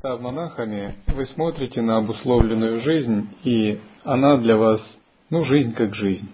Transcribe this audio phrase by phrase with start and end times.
[0.00, 4.80] Монахами, вы смотрите на обусловленную жизнь, и она для вас,
[5.28, 6.30] ну, жизнь как жизнь.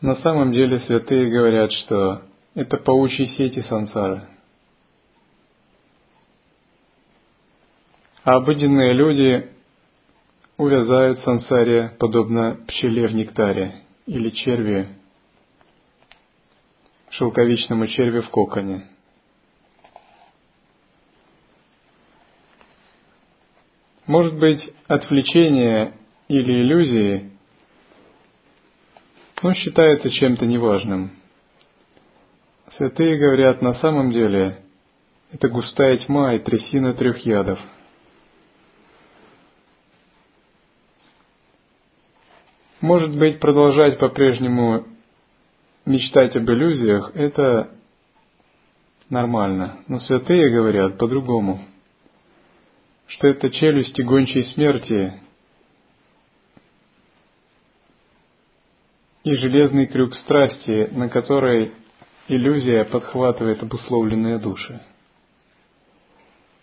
[0.00, 2.22] На самом деле святые говорят, что
[2.54, 4.22] это паучьи сети сансары.
[8.22, 9.50] А обыденные люди
[10.58, 14.90] увязают сансаре, подобно пчеле в нектаре или черви,
[17.10, 18.90] шелковичному червю в коконе–
[24.06, 25.94] Может быть, отвлечение
[26.28, 27.30] или иллюзии,
[29.42, 31.10] но считается чем-то неважным.
[32.76, 34.62] Святые говорят, на самом деле,
[35.32, 37.58] это густая тьма и трясина трех ядов.
[42.80, 44.86] Может быть, продолжать по-прежнему
[45.84, 47.70] мечтать об иллюзиях– это
[49.10, 51.60] нормально, но святые говорят по-другому–
[53.06, 55.12] что это челюсти гончей смерти
[59.22, 61.72] и железный крюк страсти, на которой
[62.28, 64.80] иллюзия подхватывает обусловленные души.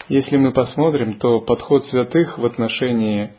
[0.09, 3.33] Если мы посмотрим, то подход святых в отношении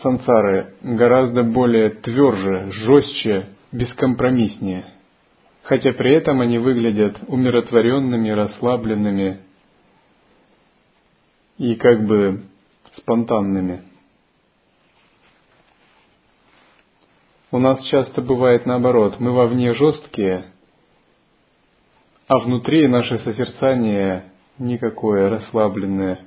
[0.00, 4.92] сансары гораздо более тверже, жестче, бескомпромисснее–
[5.66, 9.40] хотя при этом они выглядят умиротворенными, расслабленными
[11.58, 12.44] и как бы
[12.94, 13.82] спонтанными.
[17.50, 20.52] У нас часто бывает наоборот, мы вовне жесткие,
[22.28, 26.26] а внутри наше созерцание никакое, расслабленное.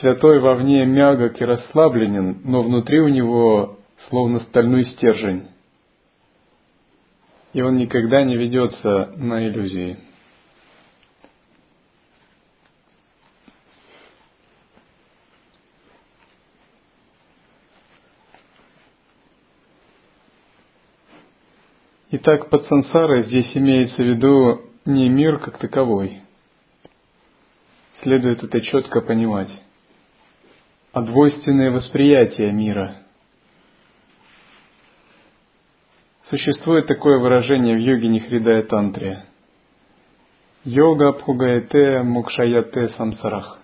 [0.00, 5.48] Святой вовне мягок и расслабленен, но внутри у него словно стальной стержень,
[7.52, 9.98] и он никогда не ведется на иллюзии.
[22.14, 26.20] Итак, под сансарой здесь имеется в виду не мир как таковой.
[28.02, 29.48] Следует это четко понимать.
[30.92, 32.98] А двойственное восприятие мира–
[36.24, 39.24] Существует такое выражение в йоге Нихридая Тантре.
[40.64, 43.58] Йога Абхугаете Мукшаяте Самсарах.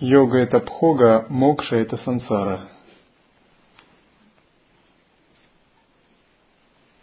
[0.00, 2.68] Йога это Бхога, Мокша это Сансара.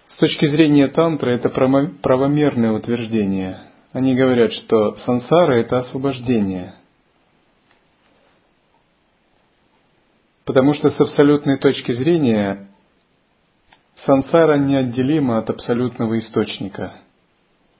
[0.09, 3.63] С точки зрения тантры это правомерное утверждение.
[3.91, 6.75] Они говорят, что сансара это освобождение.
[10.45, 12.69] Потому что с абсолютной точки зрения
[14.05, 16.93] Сансара неотделима от абсолютного источника.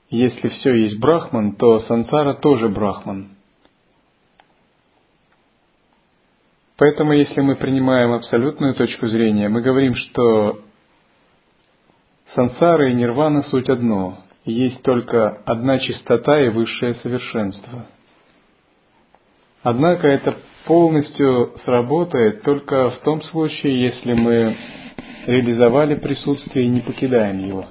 [0.09, 3.29] Если все есть брахман, то сансара тоже брахман.
[6.77, 10.61] Поэтому, если мы принимаем абсолютную точку зрения, мы говорим, что
[12.33, 17.85] сансара и нирвана суть одно, есть только одна чистота и высшее совершенство.
[19.61, 24.55] Однако это полностью сработает только в том случае, если мы
[25.25, 27.65] реализовали присутствие и не покидаем его.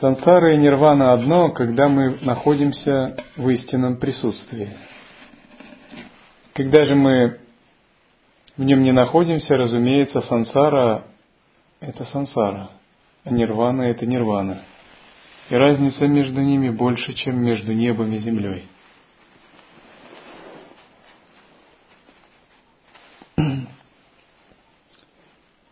[0.00, 4.70] Сансара и нирвана одно, когда мы находимся в истинном присутствии.
[6.54, 7.38] Когда же мы
[8.56, 11.04] в нем не находимся, разумеется, сансара–
[11.80, 12.70] это сансара,
[13.24, 14.62] а нирвана– это нирвана.
[15.50, 18.66] И разница между ними больше, чем между небом и землей–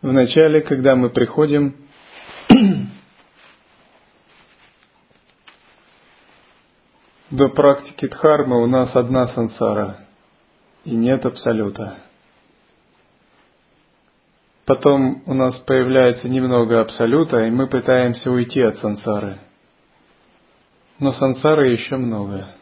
[0.06, 1.74] Вначале, когда мы приходим
[7.30, 10.06] до практики дхармы, у нас одна сансара,
[10.84, 11.96] и нет абсолюта.
[14.64, 19.40] Потом у нас появляется немного абсолюта, и мы пытаемся уйти от сансары.
[21.00, 22.54] Но сансары еще много.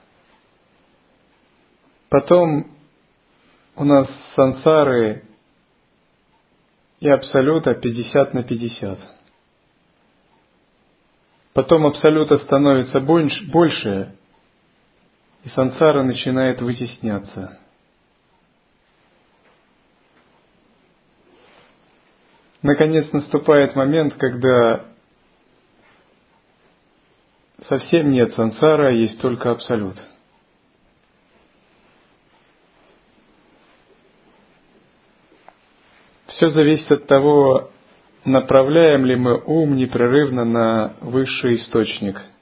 [2.09, 2.69] Потом
[3.77, 5.25] у нас сансары
[7.05, 8.99] и абсолюта 50 на 50.
[11.53, 14.17] Потом абсолюта становится больше,
[15.45, 17.61] и сансара начинает вытесняться.
[22.63, 24.87] Наконец наступает момент, когда
[27.69, 29.99] совсем нет сансара, а есть только абсолют–
[36.37, 37.71] Все зависит от того,
[38.25, 42.21] направляем ли мы ум непрерывно на высший источник–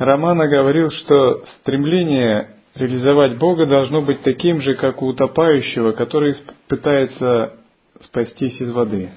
[0.00, 6.34] Романа говорил, что стремление реализовать Бога должно быть таким же, как у утопающего, который
[6.66, 7.58] пытается
[8.02, 9.10] спастись из воды.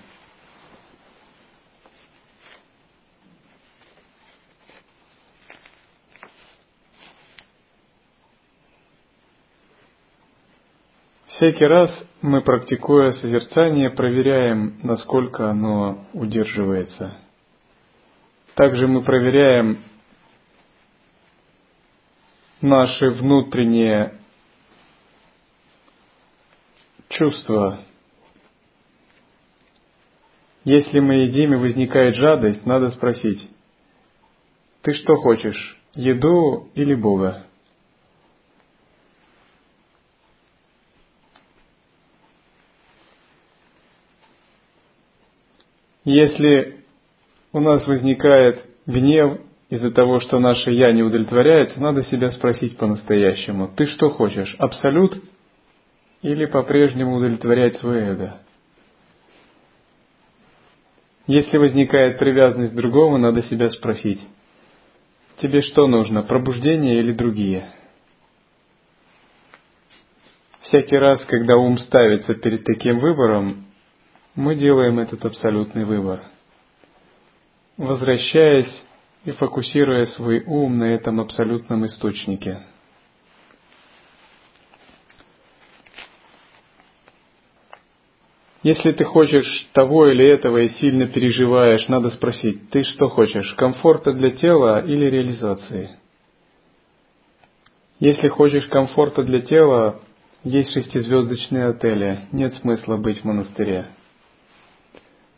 [11.28, 11.90] Всякий раз
[12.22, 17.18] мы, практикуя созерцание, проверяем, насколько оно удерживается.
[18.56, 19.80] Также мы проверяем,
[22.64, 24.14] наши внутренние
[27.10, 27.84] чувства.
[30.64, 33.50] Если мы едим и возникает жадость, надо спросить,
[34.82, 37.46] ты что хочешь, еду или Бога?
[46.06, 46.86] Если
[47.52, 49.42] у нас возникает гнев
[49.74, 53.72] из-за того, что наше «я» не удовлетворяется, надо себя спросить по-настоящему.
[53.76, 55.20] Ты что хочешь, абсолют
[56.22, 58.38] или по-прежнему удовлетворять свое эго?
[61.26, 64.22] Если возникает привязанность к другому, надо себя спросить.
[65.42, 67.68] Тебе что нужно, пробуждение или другие?
[70.62, 73.66] Всякий раз, когда ум ставится перед таким выбором,
[74.36, 76.22] мы делаем этот абсолютный выбор.
[77.78, 78.84] Возвращаясь
[79.26, 82.60] и фокусируя свой ум на этом абсолютном источнике.
[88.64, 94.14] Если ты хочешь того или этого и сильно переживаешь, надо спросить, ты что хочешь, комфорта
[94.14, 95.98] для тела или реализации?
[98.00, 100.00] Если хочешь комфорта для тела,
[100.46, 103.88] есть шестизвездочные отели, нет смысла быть в монастыре.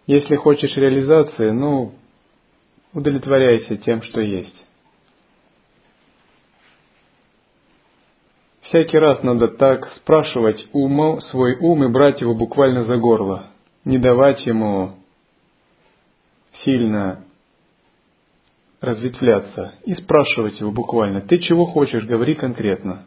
[0.05, 1.95] Если хочешь реализации, ну,
[2.95, 4.65] удовлетворяйся тем, что есть.
[8.61, 13.47] Всякий раз надо так спрашивать ум, свой ум и брать его буквально за горло,
[13.83, 14.95] не давать ему
[16.63, 17.23] сильно
[18.81, 23.05] разветвляться и спрашивать его буквально, ты чего хочешь, говори конкретно.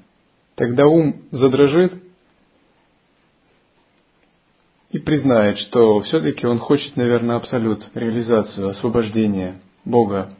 [0.55, 1.95] Тогда ум задрожит
[4.91, 10.35] и признает, что все-таки он хочет, наверное, абсолют, реализацию, освобождение– Бога.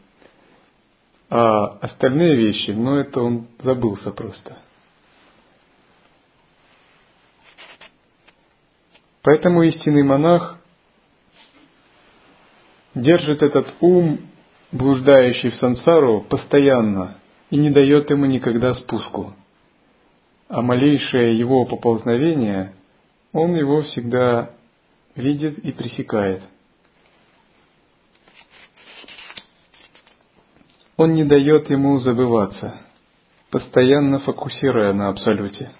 [1.31, 4.59] А остальные вещи, ну это он забылся просто.
[9.23, 10.59] Поэтому истинный монах
[12.95, 14.21] держит этот ум,
[14.71, 17.17] блуждающий в сансару, постоянно
[17.51, 19.33] и не дает ему никогда спуску.
[20.49, 22.75] А малейшее его поползновение,
[23.33, 24.51] он его всегда
[25.15, 26.43] видит и пресекает–
[30.99, 32.75] Он не дает ему забываться,
[33.51, 35.71] постоянно фокусируя на Абсолюте.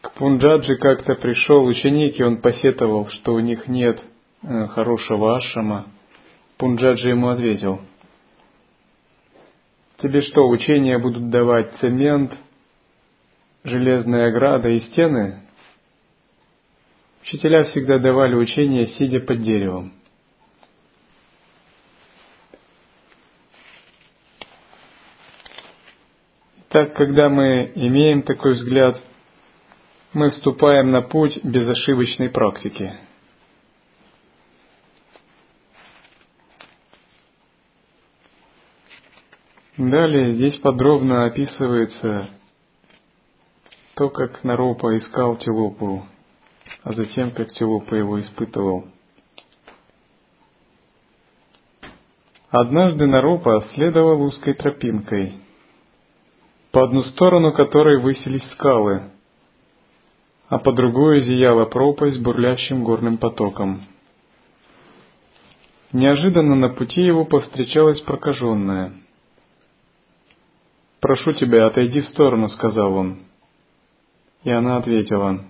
[0.00, 4.02] К Пунджаджи как-то пришел ученик, и он посетовал, что у них нет
[4.42, 5.88] э, хорошего ашама.
[6.56, 7.82] Пунджаджи ему ответил–
[10.02, 12.32] Тебе что, учения будут давать цемент,
[13.64, 15.40] железная ограда и стены?
[17.22, 19.92] Учителя всегда давали учения, сидя под деревом.
[26.70, 28.98] Так, когда мы имеем такой взгляд,
[30.14, 32.94] мы вступаем на путь безошибочной практики–
[39.80, 42.28] Далее здесь подробно описывается
[43.94, 46.04] то, как Наропа искал Телопу,
[46.82, 48.88] а затем как Телопа его испытывал.
[52.50, 55.40] Однажды Наропа следовал узкой тропинкой,
[56.72, 59.04] по одну сторону которой высились скалы,
[60.50, 63.86] а по другую зияла пропасть бурлящим горным потоком.
[65.94, 68.92] Неожиданно на пути его повстречалась прокаженная—
[71.00, 73.20] «Прошу тебя, отойди в сторону»,— сказал он.
[74.44, 75.44] И она ответила,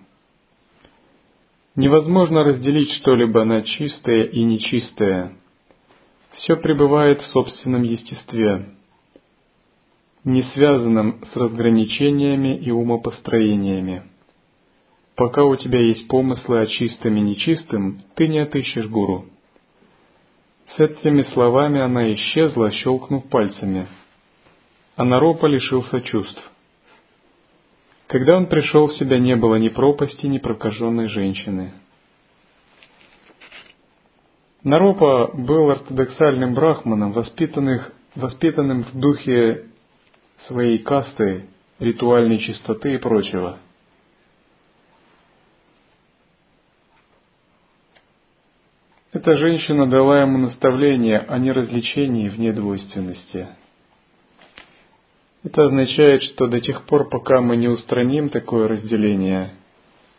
[1.76, 5.33] Невозможно разделить что-либо на чистое и нечистое.
[6.33, 8.75] Все пребывает в собственном естестве,
[10.25, 14.02] не связанном с разграничениями и умопостроениями.
[15.14, 19.26] Пока у тебя есть помыслы о чистом и нечистом, ты не отыщешь гуру.
[20.76, 23.87] С этими словами она исчезла, щелкнув пальцами.
[24.97, 26.51] А Наропа лишился чувств.
[28.07, 31.73] Когда он пришел в себя, не было ни пропасти, ни прокаженной женщины.
[34.65, 39.67] Наропа был ортодоксальным брахманом, воспитанных, воспитанным в духе
[40.49, 41.47] своей касты,
[41.79, 43.59] ритуальной чистоты и прочего.
[49.13, 53.49] Эта женщина дала ему наставление о неразвлечении в недвойственности–
[55.43, 59.55] это означает, что до тех пор, пока мы не устраним такое разделение,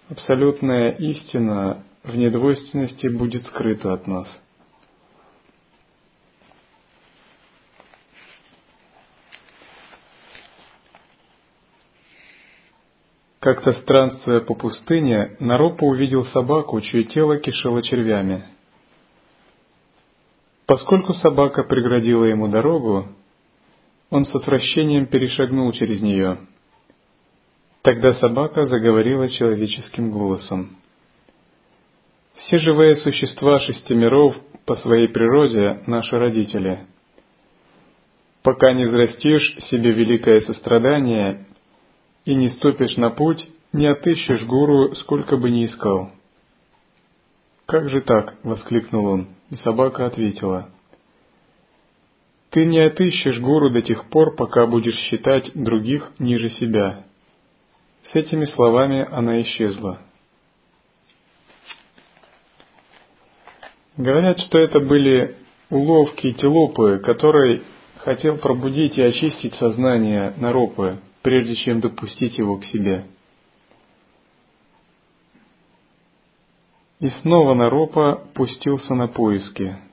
[0.09, 4.27] абсолютная истина в недвойственности будет скрыта от нас.
[13.39, 18.43] Как-то странствуя по пустыне, Наропа увидел собаку, чье тело кишело червями.
[20.67, 23.07] Поскольку собака преградила ему дорогу,
[24.11, 26.37] он с отвращением перешагнул через нее.
[27.81, 30.77] Тогда собака заговорила человеческим голосом.
[32.35, 36.85] Все живые существа шести миров по своей природе наши родители.
[38.43, 41.45] Пока не взрастишь себе великое сострадание
[42.25, 46.11] и не ступишь на путь, не отыщешь гуру, сколько бы ни искал.
[47.65, 50.69] «Как же так?»— воскликнул он, и собака ответила—
[52.51, 57.05] ты не отыщешь гуру до тех пор, пока будешь считать других ниже себя.
[58.11, 59.99] С этими словами она исчезла.
[63.95, 65.37] Говорят, что это были
[65.69, 67.63] уловки Телопы, который
[67.97, 73.05] хотел пробудить и очистить сознание Наропы, прежде чем допустить его к себе.
[76.99, 79.77] И снова Наропа пустился на поиски–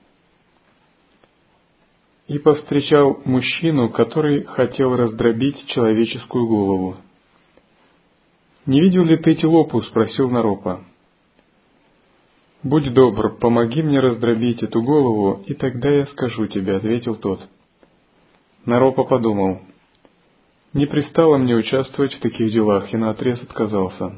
[2.29, 6.97] и повстречал мужчину, который хотел раздробить человеческую голову.
[8.67, 10.85] «Не видел ли ты Тилопу?»— спросил Наропа.
[12.61, 17.41] «Будь добр, помоги мне раздробить эту голову, и тогда я скажу тебе»,— ответил тот.
[18.63, 19.61] Наропа подумал.
[20.73, 24.13] «Не пристало мне участвовать в таких делах, и наотрез отказался».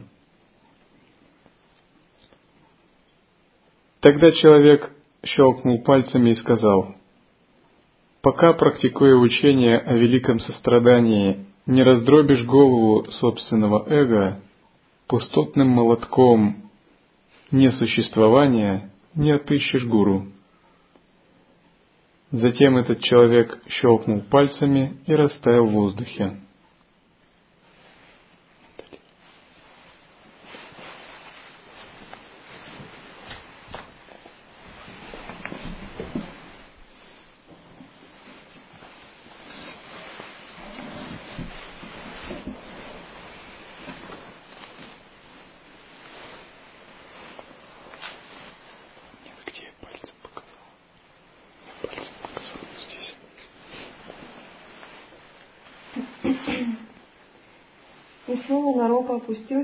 [4.02, 4.92] Тогда человек
[5.24, 6.96] щелкнул пальцами и сказал—
[8.22, 14.42] Пока, практикуя учение о великом сострадании, не раздробишь голову собственного эго,
[15.08, 16.70] пустотным молотком
[17.50, 20.28] несуществования не отыщешь гуру.
[22.32, 26.38] Затем этот человек щелкнул пальцами и растаял в воздухе.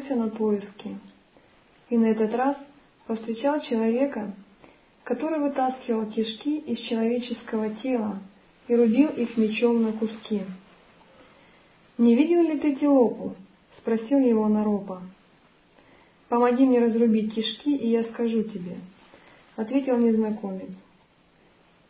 [0.07, 0.97] Опустился на поиски
[1.89, 2.57] и на этот раз
[3.05, 4.33] повстречал человека,
[5.03, 8.19] который вытаскивал кишки из человеческого тела
[8.67, 10.43] и рубил их мечом на куски.
[11.97, 13.35] «Не видел ли ты Тилопу?»—
[13.77, 15.01] спросил его Наропа.
[16.29, 18.77] «Помоги мне разрубить кишки, и я скажу тебе»,—
[19.55, 20.69] ответил незнакомец.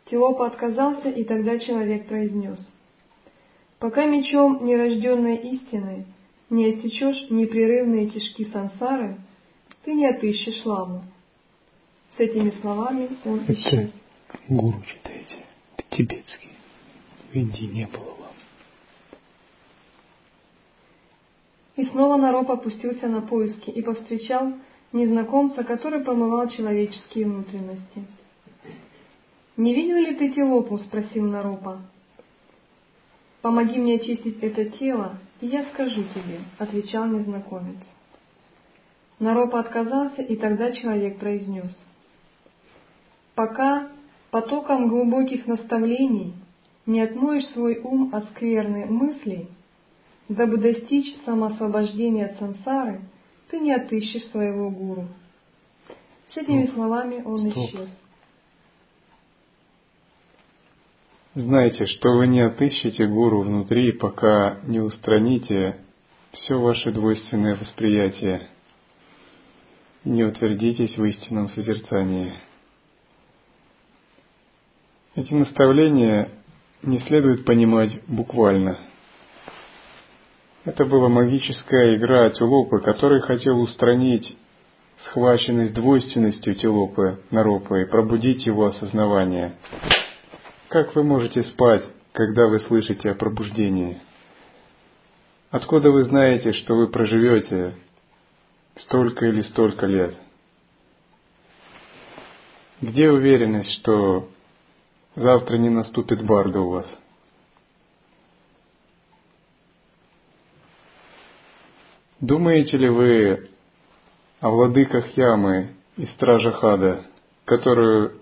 [0.06, 2.58] Тилопа отказался, и тогда человек произнес.
[3.80, 6.06] «Пока мечом нерожденной истины
[6.50, 9.18] не отсечешь непрерывные кишки сансары,
[9.84, 11.02] ты не отыщешь лаву.
[12.16, 13.92] С этими словами он Это исчез.
[14.48, 15.44] Гуру читаете,
[15.76, 16.50] это тибетский.
[17.30, 18.32] В Индии не было лам.
[21.76, 24.54] И снова Нароп опустился на поиски и повстречал
[24.92, 28.04] незнакомца, который помывал человеческие внутренности.
[29.56, 31.82] «Не видел ли ты Телопу?»— спросил Наропа.
[33.42, 37.78] «Помоги мне очистить это тело, «Я скажу тебе»,— отвечал незнакомец.
[39.18, 41.76] Наропа отказался, и тогда человек произнес.
[43.34, 43.88] «Пока
[44.30, 46.34] потоком глубоких наставлений
[46.86, 49.48] не отмоешь свой ум от скверной мысли,
[50.28, 53.00] Дабы достичь самоосвобождения от сансары,
[53.50, 55.08] ты не отыщешь своего гуру.
[56.30, 57.64] С этими словами он Стоп.
[57.64, 57.88] исчез.
[61.38, 65.76] Знайте, что вы не отыщете гуру внутри, пока не устраните
[66.32, 68.48] все ваше двойственное восприятие,
[70.02, 72.32] не утвердитесь в истинном созерцании.
[75.14, 76.28] Эти наставления
[76.82, 78.80] не следует понимать буквально.
[80.64, 84.36] Это была магическая игра Тюлопы, который хотел устранить
[85.04, 89.54] схваченность двойственностью Тюлопы, Наропы, и пробудить его осознавание.
[90.68, 91.82] Как вы можете спать,
[92.12, 94.02] когда вы слышите о пробуждении?
[95.50, 97.74] Откуда вы знаете, что вы проживете
[98.76, 100.14] столько или столько лет?
[102.82, 104.28] Где уверенность, что
[105.16, 106.98] завтра не наступит барда у вас?
[112.20, 113.48] Думаете ли вы
[114.40, 117.06] о владыках Ямы и стражах ада,
[117.46, 118.12] которые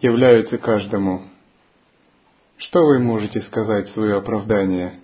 [0.00, 1.31] являются каждому?
[2.64, 5.00] Что вы можете сказать в свое оправдание?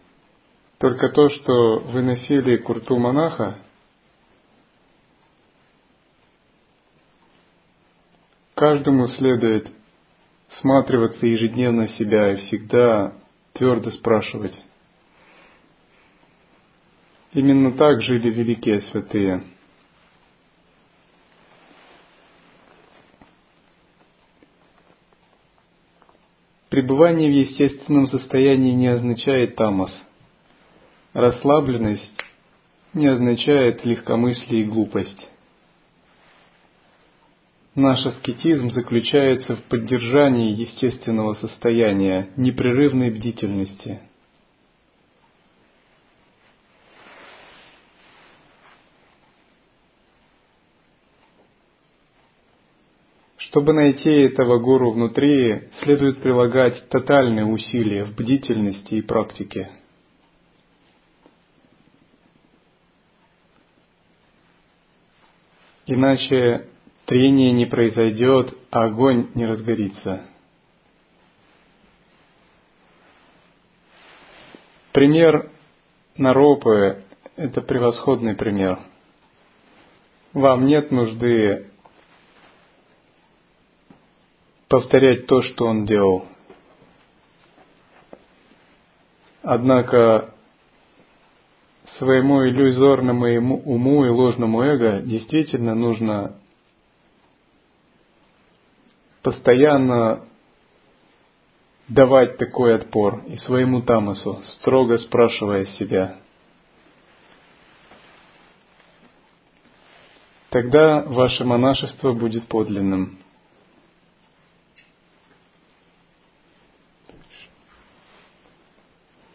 [0.78, 3.58] Только то, что вы носили курту монаха?
[8.54, 9.68] Каждому следует
[10.60, 13.14] сматриваться ежедневно себя и всегда
[13.54, 14.54] твердо спрашивать.
[17.32, 19.42] Именно так жили великие святые–
[26.70, 29.90] Пребывание в естественном состоянии не означает тамос.
[31.14, 32.12] Расслабленность
[32.92, 35.28] не означает легкомыслие и глупость.
[37.74, 44.00] Наш аскетизм заключается в поддержании естественного состояния, непрерывной бдительности–
[53.58, 59.72] Чтобы найти этого гуру внутри, следует прилагать тотальные усилия в бдительности и практике.
[65.86, 66.68] Иначе
[67.06, 70.22] трение не произойдет, а огонь не разгорится.
[74.92, 75.50] Пример
[76.16, 77.02] Наропы–
[77.34, 78.78] это превосходный пример.
[80.32, 81.72] Вам нет нужды
[84.68, 86.26] повторять то, что он делал.
[89.42, 90.34] Однако
[91.96, 96.36] своему иллюзорному уму и ложному эго действительно нужно
[99.22, 100.24] постоянно
[101.88, 106.18] давать такой отпор и своему тамасу, строго спрашивая себя.
[110.50, 113.18] Тогда ваше монашество будет подлинным.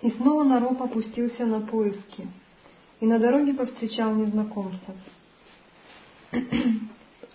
[0.04, 2.28] И снова Нароп опустился на поиски,
[3.00, 4.96] и на дороге повстречал незнакомцев.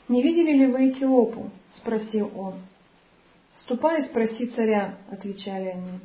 [0.08, 2.56] «Не видели ли вы Этиопу?»— спросил он.
[3.62, 6.00] «Ступай и спроси царя»,— отвечали они.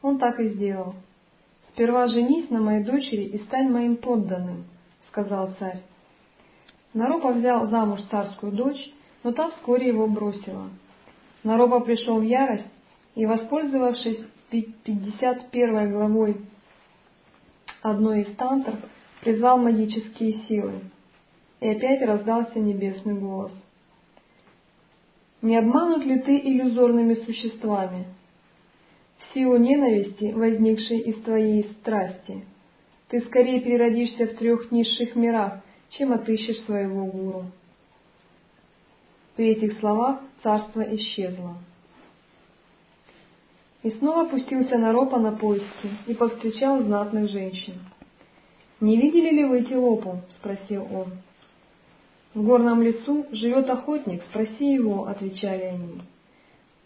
[0.00, 0.94] Он так и сделал.
[1.70, 4.64] «Сперва женись на моей дочери и стань моим подданным»,—
[5.08, 5.82] сказал царь.
[6.94, 8.92] Наропа взял замуж царскую дочь,
[9.24, 10.70] но та вскоре его бросила.
[11.42, 12.70] Наропа пришел в ярость
[13.16, 16.36] и, воспользовавшись 51 главой
[17.82, 18.76] одной из тантр
[19.20, 20.80] призвал магические силы,
[21.60, 23.52] и опять раздался небесный голос.
[25.42, 28.06] Не обманут ли ты иллюзорными существами?
[29.18, 32.44] В силу ненависти, возникшей из твоей страсти,
[33.08, 37.46] ты скорее переродишься в трех низших мирах, чем отыщешь своего гуру.
[39.36, 41.56] При этих словах царство исчезло.
[43.86, 47.74] И снова пустился Наропа на поиски и повстречал знатных женщин.
[48.80, 51.12] «Не видели ли вы Тилопу?»— спросил он.
[52.34, 56.00] «В горном лесу живет охотник, спроси его»,— отвечали они.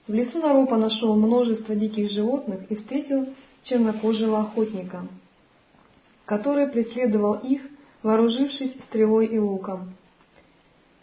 [0.09, 3.29] В лесу Наропа нашел множество диких животных и встретил
[3.65, 5.09] чернокожего охотника,
[6.27, 7.63] который преследовал их,
[8.03, 9.95] вооружившись стрелой и луком.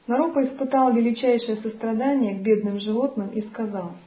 [0.06, 3.94] Наропа испытал величайшее сострадание к бедным животным и сказал—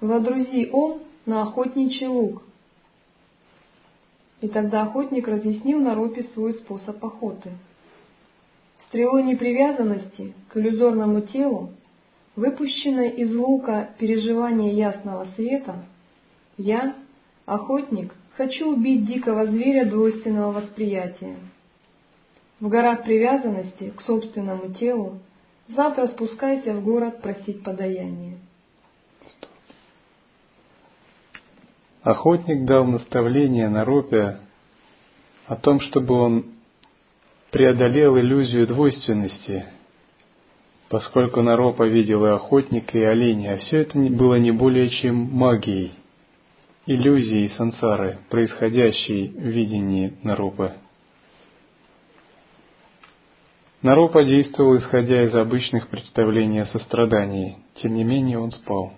[0.00, 2.42] Водрузи он на охотничий лук.
[4.40, 7.50] И тогда охотник разъяснил Наропе свой способ охоты.
[8.86, 11.70] Стрелой непривязанности к иллюзорному телу,
[12.36, 15.84] выпущенной из лука переживания ясного света,
[16.56, 16.94] я,
[17.48, 21.36] Охотник, хочу убить дикого зверя двойственного восприятия.
[22.60, 25.20] В горах привязанности к собственному телу
[25.68, 28.36] завтра спускайся в город просить подаяние.
[32.08, 34.38] Охотник дал наставление Наропе
[35.46, 36.46] о том, чтобы он
[37.50, 39.66] преодолел иллюзию двойственности,
[40.88, 45.92] поскольку Наропа видел и охотника, и оленя, а все это было не более чем магией,
[46.86, 50.76] иллюзией сансары, происходящей в видении Наропы.
[53.82, 58.94] Наропа действовал, исходя из обычных представлений о сострадании, тем не менее он спал.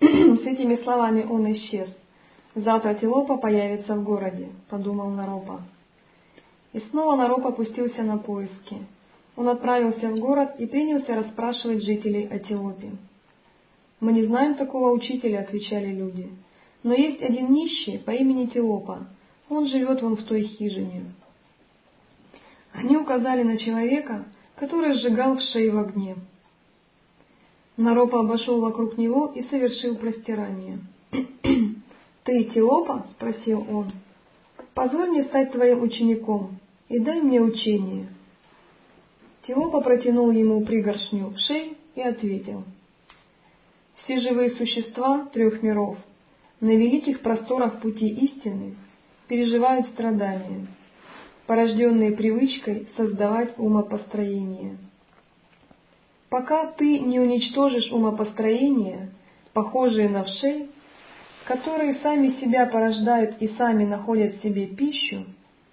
[0.00, 1.88] С этими словами он исчез.
[2.54, 5.62] Завтра Тилопа появится в городе, подумал Наропа.
[6.72, 8.86] И снова Нароп опустился на поиски.
[9.36, 12.92] Он отправился в город и принялся расспрашивать жителей о Тилопе.
[14.00, 16.30] «Мы не знаем такого учителя»,— отвечали люди.
[16.82, 19.06] «Но есть один нищий по имени Тилопа.
[19.48, 21.04] Он живет вон в той хижине».
[22.72, 24.24] Они указали на человека,
[24.56, 26.16] который сжигал в шее в огне.
[27.78, 30.80] Наропа обошел вокруг него и совершил простирание.
[32.24, 33.92] «Ты Тилопа?»— спросил он.
[34.74, 38.08] «Позволь мне стать твоим учеником и дай мне учение».
[39.46, 42.64] Тилопа протянул ему пригоршню в шею и ответил.
[44.02, 45.98] «Все живые существа трех миров
[46.60, 48.74] на великих просторах пути истины
[49.28, 50.66] переживают страдания,
[51.46, 54.78] порожденные привычкой создавать умопостроение.
[56.30, 59.10] Пока ты не уничтожишь умопостроения,
[59.54, 60.68] похожие на вшей,
[61.44, 65.24] которые сами себя порождают и сами находят себе пищу,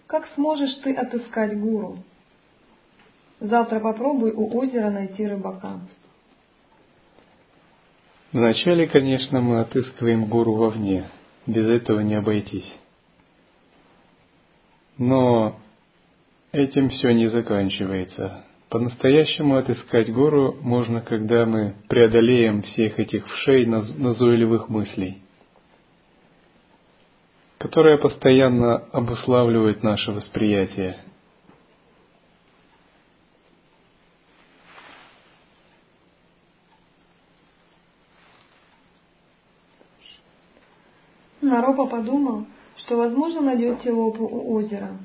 [0.07, 1.97] как сможешь ты отыскать гуру?
[3.41, 5.79] Завтра попробуй у озера найти рыбака.
[8.31, 11.09] Вначале, конечно, мы отыскиваем гуру вовне.
[11.45, 12.69] Без этого не обойтись.
[14.97, 15.57] Но
[16.51, 18.45] этим все не заканчивается.
[18.75, 25.21] По-настоящему отыскать гуру можно, когда мы преодолеем всех этих вшей назойливых мыслей
[27.57, 30.97] которая постоянно обуславливает наше восприятие.
[41.39, 42.45] Наропа подумал,
[42.79, 44.97] что, возможно, найдет Телопу у озера.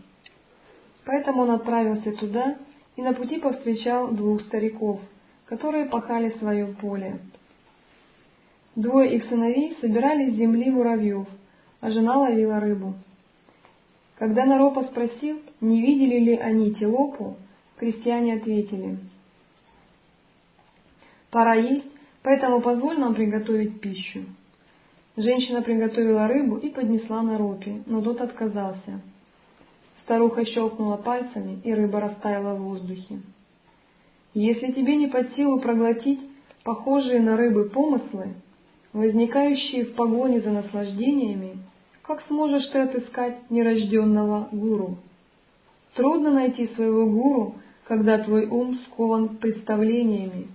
[1.04, 2.58] Поэтому он отправился туда
[2.96, 5.00] и на пути повстречал двух стариков,
[5.46, 7.18] которые пахали свое поле.
[8.76, 11.26] Двое их сыновей собирали с земли муравьев–
[11.80, 12.94] а жена ловила рыбу.
[14.16, 17.36] Когда Наропа спросил, не видели ли они Тилопу,
[17.78, 18.98] крестьяне ответили,
[21.30, 21.86] «Пора есть,
[22.22, 24.24] поэтому позволь нам приготовить пищу».
[25.16, 29.00] Женщина приготовила рыбу и поднесла Наропе, но тот отказался.
[30.10, 33.20] Старуха щелкнула пальцами, и рыба растаяла в воздухе.
[34.34, 36.18] Если тебе не под силу проглотить
[36.64, 38.34] похожие на рыбы помыслы,
[38.92, 41.58] возникающие в погоне за наслаждениями,
[42.02, 44.98] как сможешь ты отыскать нерожденного гуру?
[45.94, 50.48] Трудно найти своего гуру, когда твой ум скован представлениями.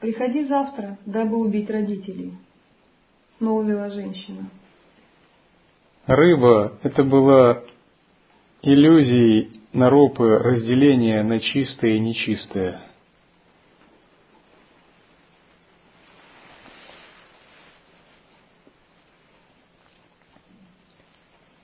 [0.00, 2.34] Приходи завтра, дабы убить родителей,—
[3.40, 4.50] молвила женщина.
[6.06, 7.62] Рыба— это была
[8.66, 12.80] иллюзией наропы разделения на чистое и нечистое—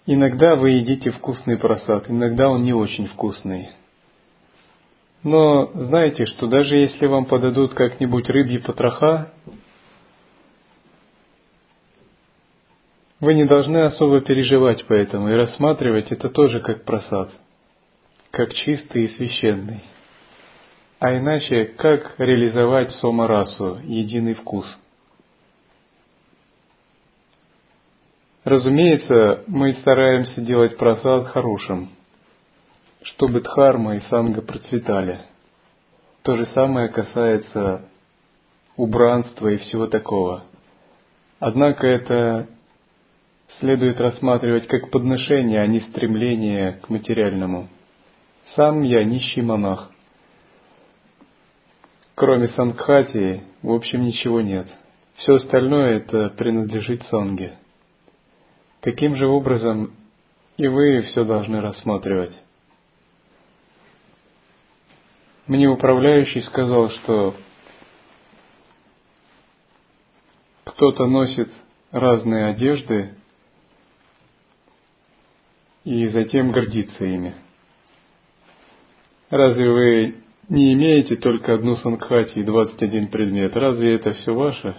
[0.05, 3.71] Иногда вы едите вкусный просад, иногда он не очень вкусный.
[5.23, 9.33] Но знаете, что даже если вам подадут как-нибудь рыбьи потроха,
[13.23, 17.31] вы не должны особо переживать по этому и рассматривать это тоже как просад,
[18.33, 19.81] как чистый и священный.
[20.99, 24.67] А иначе, как реализовать сомарасу, единый вкус–
[28.45, 31.91] Разумеется, мы стараемся делать просад хорошим,
[33.05, 35.21] чтобы дхарма и санга процветали.
[36.23, 37.83] То же самое касается
[38.77, 40.43] убранства и всего такого.
[41.39, 42.49] Однако это
[43.59, 47.69] следует рассматривать как подношение, а не стремление к материальному.
[48.55, 49.91] Сам я нищий монах.
[52.15, 54.67] Кроме сангхати, в общем, ничего нет.
[55.17, 57.55] Все остальное это принадлежит санге.
[58.81, 59.93] Таким же образом
[60.57, 62.33] и вы все должны рассматривать.
[65.47, 67.35] Мне управляющий сказал, что
[70.65, 71.51] кто-то носит
[71.91, 73.15] разные одежды
[75.85, 77.35] и затем гордится ими.
[79.31, 80.15] Разве вы
[80.49, 83.57] не имеете только одну сангхати и 21 предмет?
[83.57, 84.77] Разве это все ваше?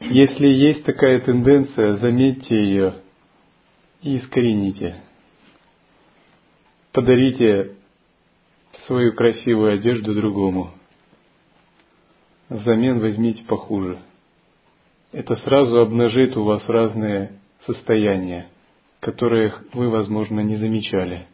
[0.00, 2.94] Если есть такая тенденция, заметьте ее
[4.00, 5.02] и искорените.
[6.92, 7.77] Подарите
[8.86, 10.72] свою красивую одежду другому.
[12.48, 14.00] Взамен возьмите похуже.
[15.12, 17.32] Это сразу обнажит у вас разные
[17.66, 18.48] состояния,
[19.00, 21.26] которых вы, возможно, не замечали.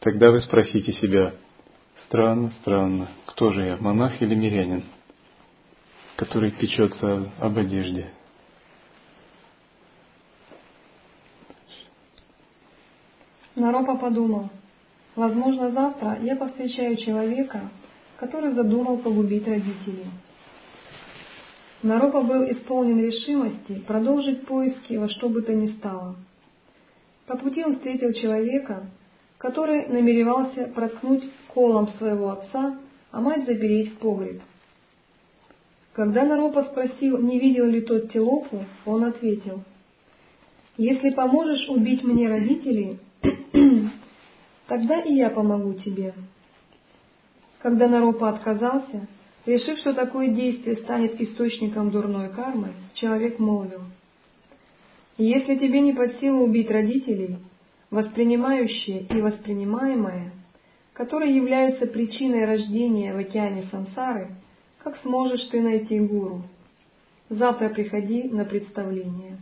[0.00, 1.34] Тогда вы спросите себя,
[2.06, 4.84] странно, странно, кто же я, монах или мирянин,
[6.16, 8.10] который печется об одежде?
[13.56, 14.50] Наропа подумал,
[15.14, 17.60] возможно, завтра я повстречаю человека,
[18.18, 20.06] который задумал погубить родителей.
[21.82, 26.16] Наропа был исполнен решимости продолжить поиски во что бы то ни стало.
[27.26, 28.86] По пути он встретил человека,
[29.38, 32.78] который намеревался проткнуть колом своего отца,
[33.12, 34.40] а мать запереть в погреб.
[35.92, 39.62] Когда Наропа спросил, не видел ли тот Телопу, он ответил,
[40.76, 42.98] «Если поможешь убить мне родителей,
[44.66, 46.14] тогда и я помогу тебе».
[47.64, 49.06] Когда Наропа отказался,
[49.46, 53.80] решив, что такое действие станет источником дурной кармы, человек молвил,
[55.16, 57.38] «Если тебе не под силу убить родителей,
[57.90, 60.32] воспринимающее и воспринимаемое,
[60.92, 64.28] которые являются причиной рождения в океане сансары,
[64.82, 66.42] как сможешь ты найти гуру?
[67.30, 69.38] Завтра приходи на представление».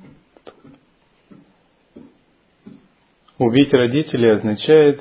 [3.38, 5.00] Убить родителей означает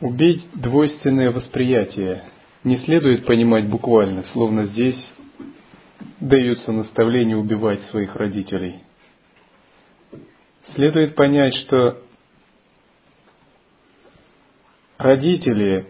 [0.00, 2.24] убить двойственное восприятие.
[2.64, 4.98] Не следует понимать буквально, словно здесь
[6.20, 8.76] даются наставления убивать своих родителей.
[10.74, 12.00] Следует понять, что
[14.96, 15.86] родители,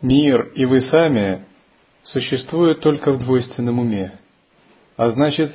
[0.00, 1.44] мир и вы сами
[2.02, 4.18] существуют только в двойственном уме,
[4.96, 5.54] а значит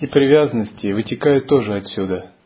[0.00, 2.32] и привязанности вытекают тоже отсюда–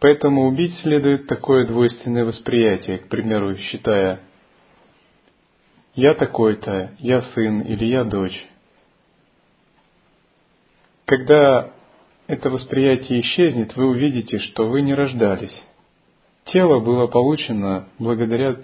[0.00, 4.20] Поэтому убить следует такое двойственное восприятие, к примеру, считая
[5.94, 8.46] «я такой-то», «я сын» или «я дочь».
[11.04, 11.72] Когда
[12.28, 15.64] это восприятие исчезнет, вы увидите, что вы не рождались.
[16.44, 18.56] Тело было получено благодаря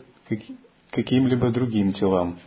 [0.90, 2.38] каким-либо другим телам.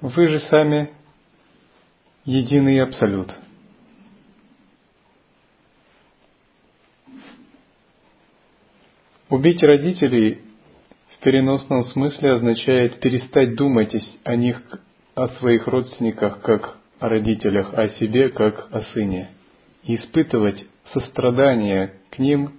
[0.00, 0.92] Вы же сами
[2.26, 3.32] единый абсолют.
[9.30, 10.42] Убить родителей
[11.10, 14.60] в переносном смысле означает перестать думать о них,
[15.14, 19.30] о своих родственниках, как о родителях, а о себе, как о сыне,
[19.84, 22.52] и испытывать сострадание к ним,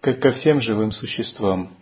[0.00, 1.76] как ко всем живым существам.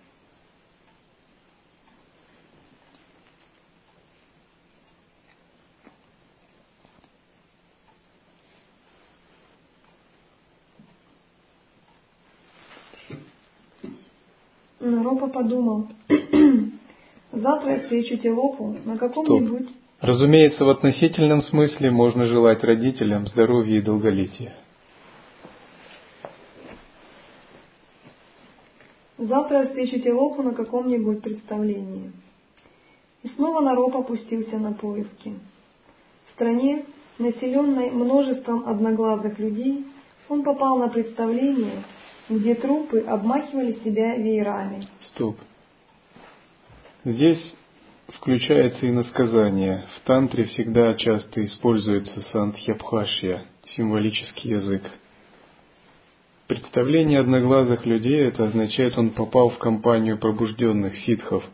[14.81, 15.87] Ропа подумал,
[17.33, 19.69] завтра я встречу Телопу на каком-нибудь...
[20.01, 24.55] Разумеется, в относительном смысле можно желать родителям здоровья и долголетия.
[29.17, 32.13] Завтра я встречу Телопу на каком-нибудь представлении.
[33.23, 35.35] И снова Нароп опустился на поиски.
[36.27, 36.85] В стране,
[37.19, 39.85] населенной множеством одноглазых людей,
[40.29, 41.85] он попал на представление,
[42.29, 44.87] где трупы обмахивали себя веерами.
[45.13, 45.37] Стоп.
[47.05, 47.55] Здесь
[48.09, 49.87] включается и насказание.
[49.97, 53.45] В тантре всегда часто используется сантхьябхашья,
[53.77, 54.83] символический язык.
[56.47, 61.45] Представление одноглазых людей это означает, он попал в компанию пробужденных ситхов.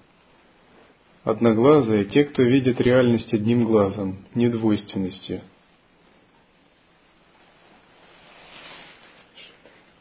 [1.24, 5.40] Одноглазые– те, кто видит реальность одним глазом, недвойственностью–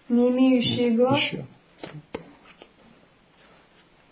[0.09, 1.21] не имеющие глаз,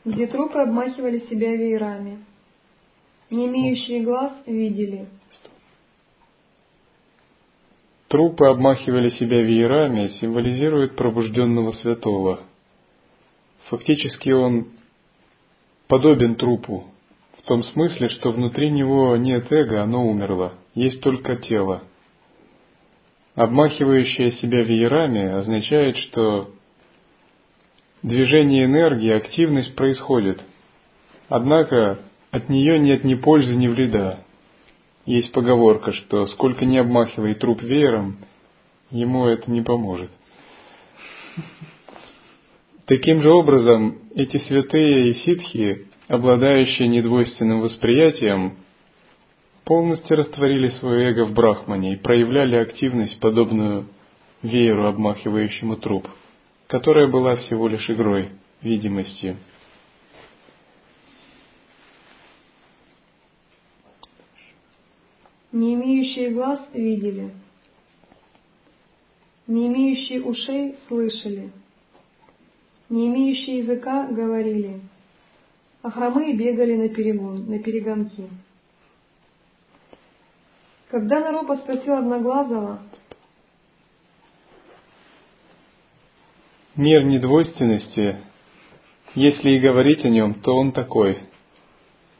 [0.05, 2.23] где трупы обмахивали себя веерами.
[3.29, 5.07] Не имеющие глаз видели.
[8.07, 12.41] Трупы обмахивали себя веерами символизируют пробужденного святого.
[13.69, 14.67] Фактически он
[15.87, 16.87] подобен трупу
[17.37, 21.83] В том смысле, что внутри него нет эго, оно умерло, есть только тело.
[23.35, 26.51] Обмахивающее себя веерами означает, что
[28.03, 30.41] движение энергии, активность происходит.
[31.29, 31.99] Однако
[32.31, 34.19] от нее нет ни пользы, ни вреда.
[35.05, 38.17] Есть поговорка, что сколько не обмахивай труп веером,
[38.91, 40.11] ему это не поможет.
[42.85, 48.57] Таким же образом, эти святые и ситхи, обладающие недвойственным восприятием,
[49.63, 53.87] полностью растворили свое эго в брахмане и проявляли активность, подобную
[54.41, 56.07] вееру, обмахивающему труп,
[56.67, 58.29] которая была всего лишь игрой,
[58.61, 59.37] видимостью.
[65.51, 67.31] Не имеющие глаз видели,
[69.47, 71.51] не имеющие ушей слышали,
[72.89, 74.79] не имеющие языка говорили,
[75.81, 78.29] а хромые бегали на, перегон, на перегонки.
[80.91, 82.79] Когда Наропа спросил Одноглазого,
[86.75, 88.17] Мир недвойственности,
[89.15, 91.19] если и говорить о нем, то он такой.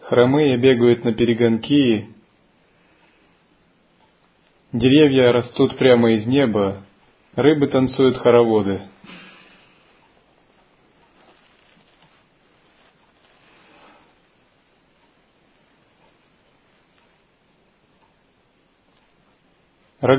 [0.03, 2.15] Хромые бегают на перегонки,
[4.71, 6.83] деревья растут прямо из неба,
[7.35, 8.83] рыбы танцуют хороводы.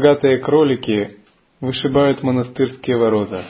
[0.02, 1.20] Рогатые кролики
[1.60, 3.46] вышибают монастырские ворота.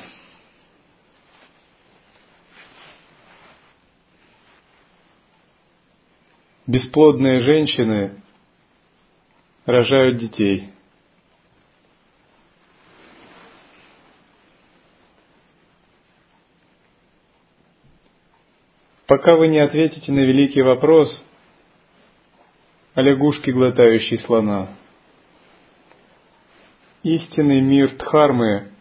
[6.66, 8.20] Бесплодные женщины
[9.64, 10.72] рожают детей.
[19.06, 21.08] Пока вы не ответите на великий вопрос
[22.92, 24.68] о лягушке, глотающей слона,
[27.02, 28.68] истинный мир Дхармы